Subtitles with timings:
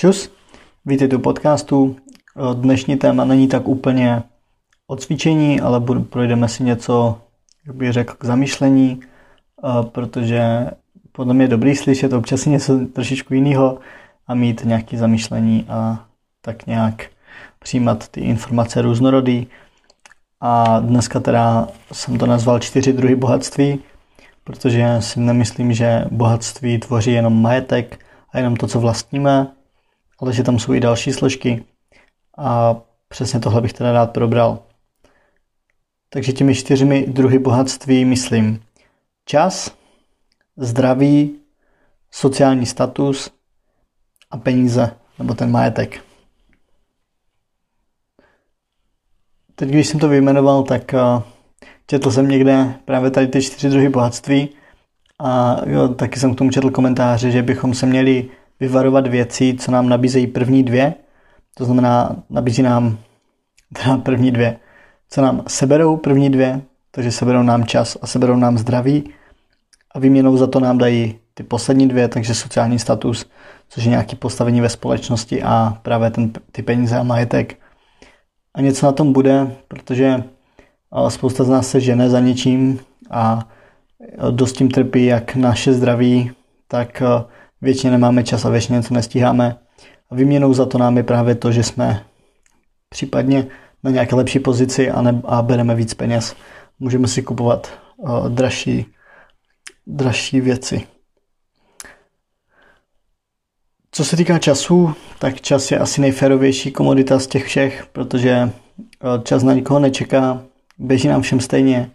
[0.00, 0.30] Čus,
[0.84, 1.96] vítejte u podcastu.
[2.54, 4.22] Dnešní téma není tak úplně
[4.86, 7.20] o cvičení, ale projdeme si něco,
[7.66, 9.00] jak bych řekl, k zamýšlení,
[9.82, 10.66] protože
[11.12, 13.78] podle mě je dobrý slyšet občas něco trošičku jiného
[14.26, 16.06] a mít nějaké zamýšlení a
[16.40, 17.06] tak nějak
[17.58, 19.46] přijímat ty informace různorodý.
[20.40, 23.78] A dneska teda jsem to nazval čtyři druhy bohatství,
[24.44, 29.46] protože si nemyslím, že bohatství tvoří jenom majetek a jenom to, co vlastníme,
[30.18, 31.64] ale že tam jsou i další složky
[32.38, 32.76] a
[33.08, 34.58] přesně tohle bych teda rád probral.
[36.08, 38.62] Takže těmi čtyřmi druhy bohatství myslím
[39.24, 39.76] čas,
[40.56, 41.38] zdraví,
[42.10, 43.30] sociální status
[44.30, 46.04] a peníze, nebo ten majetek.
[49.54, 51.22] Teď, když jsem to vyjmenoval, tak uh,
[51.86, 54.48] četl jsem někde právě tady ty čtyři druhy bohatství
[55.18, 58.30] a jo, taky jsem k tomu četl komentáře, že bychom se měli
[58.60, 60.94] vyvarovat věci, co nám nabízejí první dvě,
[61.54, 62.98] to znamená, nabízí nám
[63.82, 64.56] teda první dvě,
[65.10, 66.60] co nám seberou první dvě,
[66.90, 69.10] takže seberou nám čas a seberou nám zdraví.
[69.94, 73.26] A výměnou za to nám dají ty poslední dvě, takže sociální status,
[73.68, 77.56] což je nějaké postavení ve společnosti a právě ten, ty peníze a majetek.
[78.54, 80.24] A něco na tom bude, protože
[81.08, 82.80] spousta z nás se žene za něčím
[83.10, 83.48] a
[84.30, 86.30] dost tím trpí jak naše zdraví,
[86.68, 87.02] tak
[87.60, 89.58] většině nemáme čas a většině něco nestíháme.
[90.10, 92.04] A výměnou za to nám je právě to, že jsme
[92.88, 93.46] případně
[93.84, 96.36] na nějaké lepší pozici a, ne, a bereme víc peněz.
[96.78, 98.86] Můžeme si kupovat uh, dražší,
[99.86, 100.86] dražší věci.
[103.90, 108.50] Co se týká času, tak čas je asi nejférovější komodita z těch všech, protože
[109.22, 110.42] čas na nikoho nečeká,
[110.78, 111.90] běží nám všem stejně.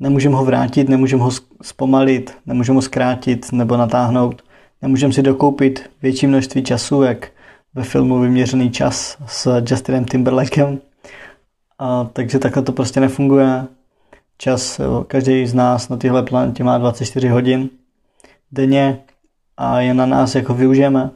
[0.00, 1.30] Nemůžeme ho vrátit, nemůžeme ho
[1.62, 4.42] zpomalit, nemůžeme ho zkrátit nebo natáhnout.
[4.82, 7.30] Nemůžeme si dokoupit větší množství času, jak
[7.74, 10.80] ve filmu Vyměřený čas s Justinem Timberlakem.
[11.78, 13.66] A, takže takhle to prostě nefunguje.
[14.38, 17.70] Čas, každý z nás na téhle planetě má 24 hodin
[18.52, 19.00] denně
[19.56, 21.10] a je na nás, jak ho využijeme.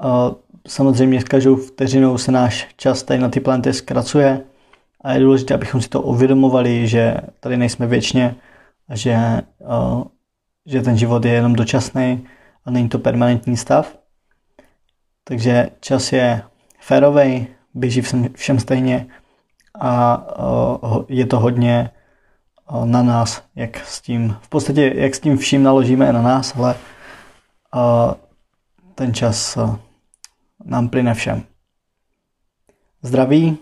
[0.00, 0.32] A
[0.68, 4.40] samozřejmě s každou vteřinou se náš čas tady na ty planetě zkracuje
[5.00, 8.34] a je důležité, abychom si to uvědomovali, že tady nejsme věčně
[8.88, 9.16] a že
[10.66, 12.26] že ten život je jenom dočasný
[12.64, 13.98] a není to permanentní stav.
[15.24, 16.42] Takže čas je
[16.80, 18.02] férovej, běží
[18.34, 19.06] všem, stejně
[19.80, 20.22] a
[21.08, 21.90] je to hodně
[22.84, 26.74] na nás, jak s tím, v podstatě jak s tím vším naložíme na nás, ale
[28.94, 29.58] ten čas
[30.64, 31.42] nám plyne všem.
[33.02, 33.58] Zdraví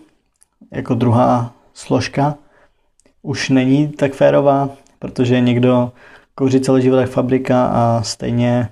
[0.71, 2.35] jako druhá složka
[3.21, 4.69] už není tak férová,
[4.99, 5.91] protože někdo
[6.35, 8.69] kouří celý život jak fabrika a stejně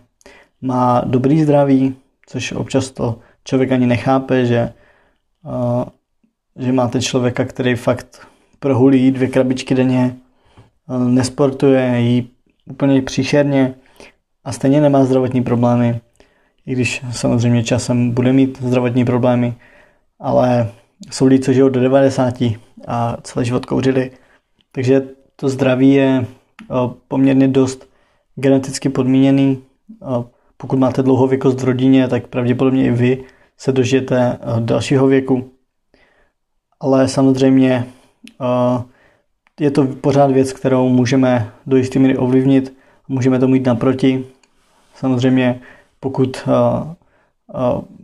[0.61, 1.95] má dobrý zdraví,
[2.27, 4.73] což občas to člověk ani nechápe, že,
[5.43, 5.83] uh,
[6.65, 8.27] že máte člověka, který fakt
[8.59, 10.15] prohulí dvě krabičky denně,
[10.89, 12.29] uh, nesportuje, jí
[12.65, 13.73] úplně příšerně
[14.43, 15.99] a stejně nemá zdravotní problémy,
[16.65, 19.53] i když samozřejmě časem bude mít zdravotní problémy,
[20.19, 20.71] ale
[21.11, 22.33] jsou lidi, co žijou do 90
[22.87, 24.11] a celý život kouřili.
[24.71, 25.01] Takže
[25.35, 26.25] to zdraví je
[27.07, 27.89] poměrně dost
[28.35, 29.63] geneticky podmíněný.
[30.57, 33.23] Pokud máte dlouhověkost v rodině, tak pravděpodobně i vy
[33.57, 35.49] se dožijete dalšího věku.
[36.79, 37.87] Ale samozřejmě
[39.59, 42.73] je to pořád věc, kterou můžeme do jisté míry ovlivnit.
[43.07, 44.25] Můžeme to mít naproti.
[44.95, 45.59] Samozřejmě
[45.99, 46.47] pokud,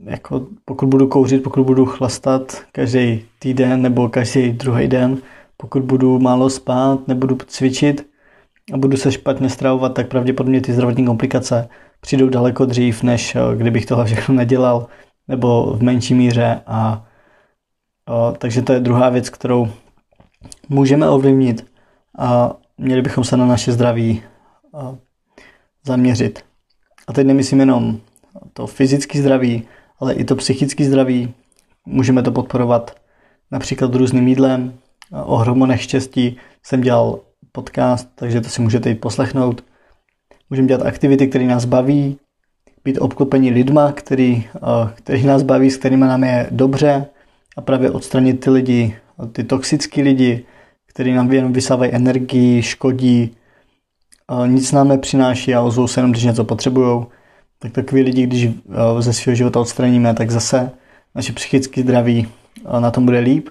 [0.03, 5.17] jako, pokud budu kouřit, pokud budu chlastat každý týden nebo každý druhý den,
[5.57, 8.07] pokud budu málo spát, nebudu cvičit,
[8.73, 11.69] a budu se špatně stravovat, tak pravděpodobně ty zdravotní komplikace
[12.01, 14.87] přijdou daleko dřív, než eh, kdybych tohle všechno nedělal,
[15.27, 16.61] nebo v menší míře.
[16.67, 17.05] A,
[18.05, 19.69] a, takže to je druhá věc, kterou
[20.69, 21.65] můžeme ovlivnit
[22.17, 24.23] a měli bychom se na naše zdraví
[24.73, 24.95] a,
[25.85, 26.43] zaměřit.
[27.07, 27.99] A teď nemyslím jenom
[28.53, 29.63] to fyzické zdraví,
[29.99, 31.33] ale i to psychické zdraví.
[31.85, 32.95] Můžeme to podporovat
[33.51, 34.73] například různým jídlem.
[35.23, 37.19] O hormonech štěstí jsem dělal
[37.57, 39.63] podcast, takže to si můžete i poslechnout.
[40.49, 42.17] Můžeme dělat aktivity, které nás baví,
[42.83, 47.05] být obklopení lidma, který, eh, který nás baví, s kterými nám je dobře
[47.57, 48.95] a právě odstranit ty lidi,
[49.31, 50.45] ty toxické lidi,
[50.87, 53.35] kteří nám jenom vysávají energii, škodí,
[54.45, 57.05] nic nám nepřináší a ozvou se jenom, když něco potřebují.
[57.59, 60.71] Tak takový lidi, když eh, ze svého života odstraníme, tak zase
[61.15, 63.49] naše psychické zdraví eh, na tom bude líp.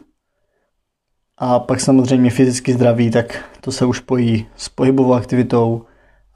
[1.39, 5.83] A pak samozřejmě fyzicky zdraví, tak to se už pojí s pohybovou aktivitou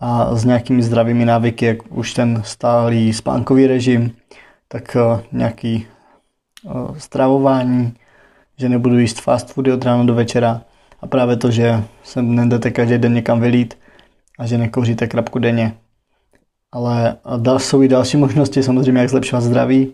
[0.00, 4.12] a s nějakými zdravými návyky, jak už ten stálý spánkový režim,
[4.69, 5.87] tak eh, nějaký
[6.67, 7.94] eh, stravování,
[8.56, 10.62] že nebudu jíst fast foody od rána do večera
[11.00, 13.79] a právě to, že se nejdete každý den někam vylít
[14.38, 15.75] a že nekouříte krapku denně.
[16.73, 19.93] Ale dal, jsou i další možnosti samozřejmě, jak zlepšovat zdraví.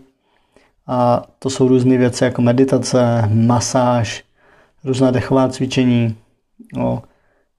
[0.87, 4.23] A to jsou různé věci jako meditace, masáž,
[4.87, 6.15] různá dechová cvičení,
[6.73, 7.03] no,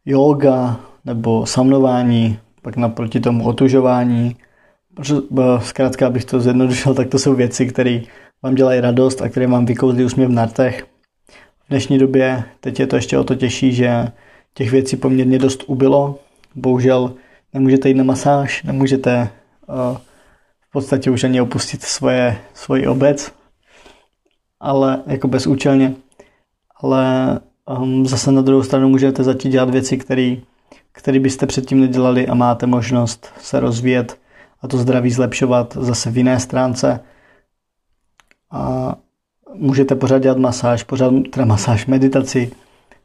[0.05, 4.37] yoga nebo samnování, pak naproti tomu otužování.
[5.61, 8.01] Zkrátka, abych to zjednodušil, tak to jsou věci, které
[8.43, 10.87] vám dělají radost a které vám vykouzlí úsměv na rtech.
[11.65, 14.13] V dnešní době teď je to ještě o to těžší, že
[14.55, 16.19] těch věcí poměrně dost ubylo.
[16.55, 17.15] Bohužel
[17.55, 19.29] nemůžete jít na masáž, nemůžete
[19.67, 19.97] uh,
[20.69, 23.33] v podstatě už ani opustit svoje, svoji obec,
[24.61, 25.95] ale jako bezúčelně.
[26.83, 27.41] Ale
[27.79, 29.99] um, zase na druhou stranu můžete začít dělat věci,
[30.93, 34.19] které byste předtím nedělali a máte možnost se rozvíjet
[34.63, 37.01] a to zdraví zlepšovat zase v jiné stránce.
[38.51, 38.95] A
[39.55, 42.53] můžete pořád dělat masáž, pořád, teda masáž, meditaci,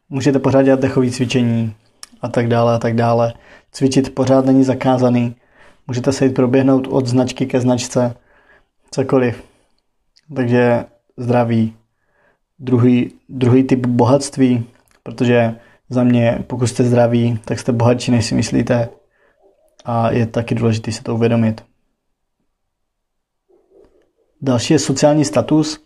[0.09, 1.75] můžete pořád dělat dechové cvičení
[2.21, 3.33] a tak dále a tak dále.
[3.71, 5.35] Cvičit pořád není zakázaný.
[5.87, 8.15] Můžete se jít proběhnout od značky ke značce,
[8.91, 9.43] cokoliv.
[10.35, 10.85] Takže
[11.17, 11.75] zdraví.
[12.63, 14.65] Druhý, druhý typ bohatství,
[15.03, 15.55] protože
[15.89, 18.89] za mě, pokud jste zdraví, tak jste bohatší, než si myslíte.
[19.85, 21.63] A je taky důležité se to uvědomit.
[24.41, 25.79] Další je sociální status.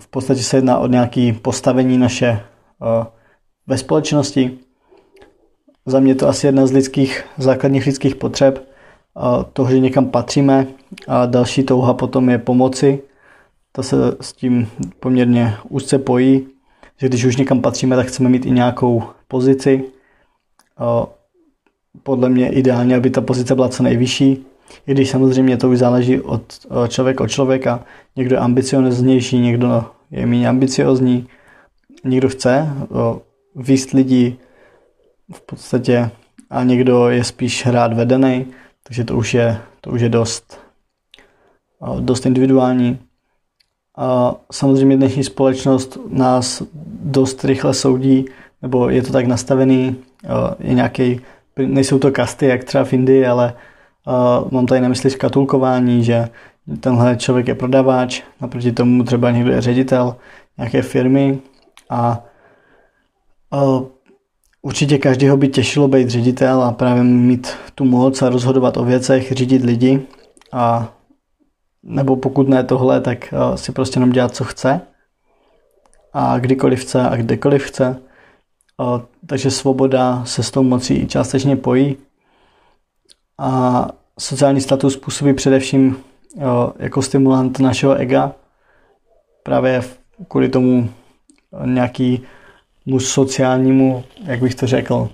[0.00, 2.40] V podstatě se jedná o nějaké postavení naše
[3.66, 4.58] ve společnosti.
[5.86, 8.68] Za mě to asi jedna z lidských, základních lidských potřeb,
[9.52, 10.66] toho, že někam patříme.
[11.08, 13.02] A další touha potom je pomoci.
[13.76, 14.68] Ta se s tím
[15.00, 16.46] poměrně úzce pojí,
[16.96, 19.84] že když už někam patříme, tak chceme mít i nějakou pozici.
[22.02, 24.46] Podle mě ideálně, aby ta pozice byla co nejvyšší,
[24.86, 27.84] i když samozřejmě to už záleží od člověka od člověka.
[28.16, 31.28] Někdo je ambicioznější, někdo je méně ambiciozní,
[32.04, 32.68] někdo chce
[33.56, 34.36] výst lidi
[35.32, 36.10] v podstatě
[36.50, 38.46] a někdo je spíš rád vedený,
[38.82, 40.60] takže to už je, to už je dost,
[42.00, 42.98] dost individuální.
[43.96, 46.62] A samozřejmě dnešní společnost nás
[47.02, 48.24] dost rychle soudí,
[48.62, 49.96] nebo je to tak nastavený,
[50.58, 51.20] je nějaký,
[51.58, 53.54] nejsou to kasty, jak třeba v Indii, ale
[54.50, 56.28] mám tady na mysli škatulkování, že
[56.80, 60.16] tenhle člověk je prodavač, naproti tomu třeba někdo je ředitel
[60.58, 61.38] nějaké firmy
[61.90, 62.24] a
[64.62, 69.32] určitě každého by těšilo být ředitel a právě mít tu moc a rozhodovat o věcech,
[69.32, 70.02] řídit lidi
[70.52, 70.92] a
[71.88, 74.80] nebo pokud ne tohle, tak si prostě jenom dělat, co chce
[76.12, 78.00] a kdykoliv chce a kdekoliv chce.
[79.26, 81.96] Takže svoboda se s tou mocí částečně pojí
[83.38, 83.88] a
[84.18, 85.96] sociální status působí především
[86.78, 88.32] jako stimulant našeho ega.
[89.42, 89.82] Právě
[90.28, 90.90] kvůli tomu
[91.64, 92.22] nějaký
[92.86, 95.08] mu sociálnímu, jak bych to řekl,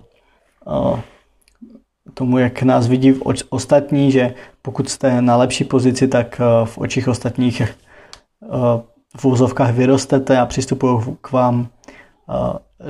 [2.14, 7.08] tomu, jak nás vidí v ostatní, že pokud jste na lepší pozici, tak v očích
[7.08, 7.62] ostatních
[9.16, 11.68] v úzovkách vyrostete a přistupují k vám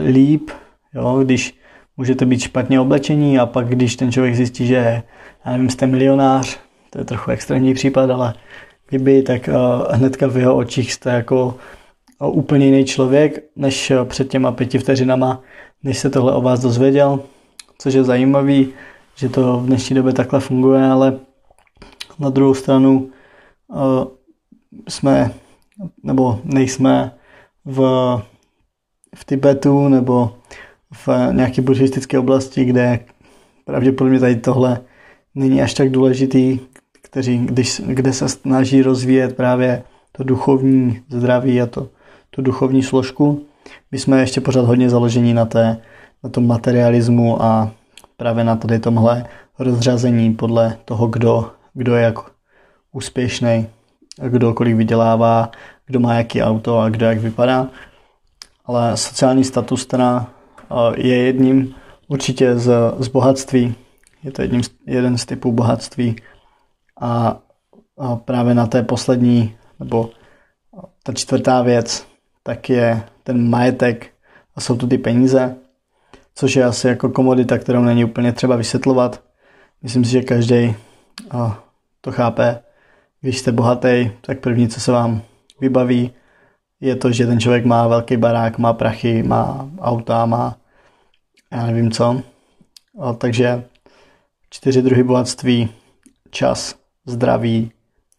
[0.06, 0.50] líp,
[0.94, 1.58] jo, když
[1.96, 5.02] můžete být špatně oblečení a pak když ten člověk zjistí, že
[5.44, 6.58] já nevím, jste milionář,
[6.90, 8.34] to je trochu extrémní případ, ale
[8.88, 9.48] kdyby, tak
[9.90, 11.54] hnedka v jeho očích jste jako
[12.20, 15.40] úplně jiný člověk, než před těma pěti vteřinama,
[15.82, 17.20] než se tohle o vás dozvěděl,
[17.78, 18.68] což je zajímavý,
[19.14, 21.18] že to v dnešní době takhle funguje, ale
[22.18, 23.10] na druhou stranu
[24.88, 25.34] jsme,
[26.02, 27.12] nebo nejsme
[27.64, 27.80] v,
[29.14, 30.34] v Tibetu nebo
[30.92, 33.00] v nějaké buddhistické oblasti, kde
[33.64, 34.80] pravděpodobně tady tohle
[35.34, 36.58] není až tak důležitý,
[37.02, 41.88] kteří, když, kde se snaží rozvíjet právě to duchovní zdraví a to,
[42.30, 43.46] tu duchovní složku.
[43.92, 45.80] My jsme ještě pořád hodně založení na, té,
[46.24, 47.70] na tom materialismu a
[48.22, 49.26] právě na tady tomhle
[49.58, 52.14] rozřazení podle toho, kdo, kdo je jak
[52.92, 53.66] úspěšný,
[54.28, 55.50] kdo kolik vydělává,
[55.86, 57.66] kdo má jaký auto a kdo jak vypadá.
[58.64, 60.26] Ale sociální status teda
[60.94, 61.74] je jedním
[62.08, 63.74] určitě z, z bohatství.
[64.22, 66.16] Je to jedním, jeden z typů bohatství.
[67.00, 67.38] A,
[67.98, 70.10] a právě na té poslední, nebo
[71.02, 72.06] ta čtvrtá věc,
[72.42, 74.10] tak je ten majetek
[74.56, 75.56] a jsou to ty peníze,
[76.34, 79.22] což je asi jako komodita, kterou není úplně třeba vysvětlovat.
[79.82, 80.74] Myslím si, že každý
[82.00, 82.58] to chápe.
[83.20, 85.22] Když jste bohatý, tak první, co se vám
[85.60, 86.10] vybaví,
[86.80, 90.56] je to, že ten člověk má velký barák, má prachy, má auta, má
[91.52, 92.22] já nevím co.
[93.00, 93.64] A takže
[94.50, 95.68] čtyři druhy bohatství,
[96.30, 96.74] čas,
[97.06, 97.72] zdraví,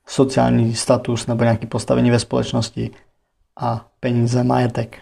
[0.08, 2.91] sociální status nebo nějaké postavení ve společnosti
[3.60, 4.98] a peníze, majetek.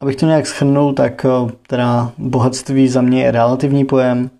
[0.00, 4.30] Abych to nějak schrnul, tak eh, teda bohatství za mě je relativní pojem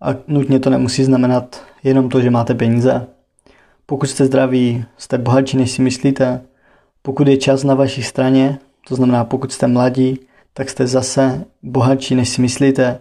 [0.00, 3.06] a nutně to nemusí znamenat jenom to, že máte peníze.
[3.86, 6.40] Pokud jste zdraví, jste bohatší, než si myslíte.
[7.02, 10.20] Pokud je čas na vaší straně, to znamená pokud jste mladí,
[10.52, 12.98] tak jste zase bohatší, než si myslíte.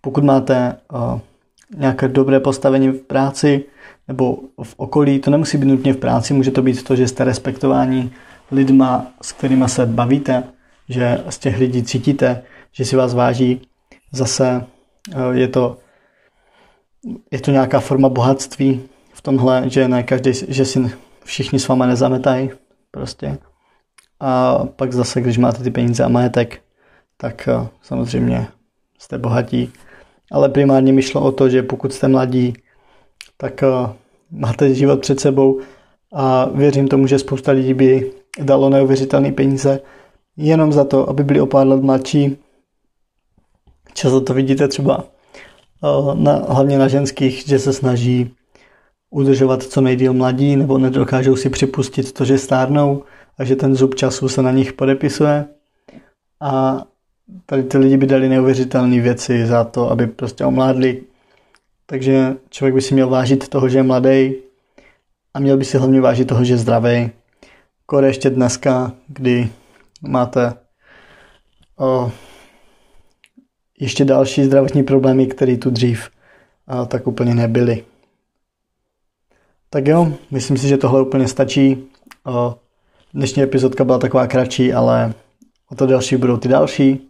[0.00, 1.20] Pokud máte uh,
[1.76, 3.64] nějaké dobré postavení v práci
[4.08, 7.24] nebo v okolí, to nemusí být nutně v práci, může to být to, že jste
[7.24, 8.10] respektováni
[8.50, 10.42] lidma, s kterými se bavíte,
[10.88, 13.60] že z těch lidí cítíte, že si vás váží.
[14.12, 14.64] Zase
[15.14, 15.78] uh, je to,
[17.30, 18.80] je to nějaká forma bohatství
[19.12, 20.92] v tomhle, že ne každý, že si
[21.24, 22.50] všichni s váma nezametají
[22.90, 23.38] prostě.
[24.20, 26.60] A pak zase, když máte ty peníze a majetek,
[27.16, 28.46] tak uh, samozřejmě
[28.98, 29.72] jste bohatí
[30.32, 32.54] ale primárně mi šlo o to, že pokud jste mladí,
[33.36, 33.90] tak uh,
[34.30, 35.60] máte život před sebou
[36.12, 38.10] a věřím tomu, že spousta lidí by
[38.42, 39.80] dalo neuvěřitelné peníze
[40.36, 42.36] jenom za to, aby byli o pár let mladší.
[43.94, 45.04] Často to vidíte třeba
[45.80, 48.34] uh, na, hlavně na ženských, že se snaží
[49.10, 53.02] udržovat co nejdíl mladí nebo nedokážou si připustit to, že stárnou
[53.38, 55.44] a že ten zub času se na nich podepisuje.
[56.40, 56.82] A
[57.46, 61.02] tady ty lidi by dali neuvěřitelné věci za to, aby prostě omládli.
[61.86, 64.34] Takže člověk by si měl vážit toho, že je mladý
[65.34, 67.10] a měl by si hlavně vážit toho, že je zdravý.
[67.86, 69.50] Kore ještě dneska, kdy
[70.02, 70.54] máte
[71.78, 72.12] o,
[73.80, 76.10] ještě další zdravotní problémy, které tu dřív
[76.66, 77.84] a, tak úplně nebyly.
[79.70, 81.84] Tak jo, myslím si, že tohle úplně stačí.
[82.24, 82.58] O,
[83.14, 85.14] dnešní epizodka byla taková kratší, ale
[85.70, 87.08] o to další budou ty další.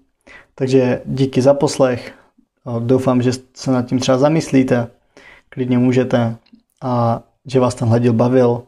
[0.54, 2.14] Takže díky za poslech.
[2.78, 4.88] Doufám, že se nad tím třeba zamyslíte.
[5.48, 6.36] Klidně můžete.
[6.82, 8.62] A že vás ten hledil bavil.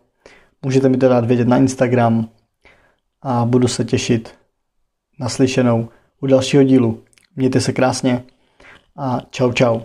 [0.63, 2.29] Můžete mi to dát vědět na Instagram.
[3.25, 4.35] A budu se těšit
[5.19, 5.89] na slyšenou
[6.21, 7.03] u dalšího dílu.
[7.37, 8.25] Mějte se krásně
[8.97, 9.81] a čau čau.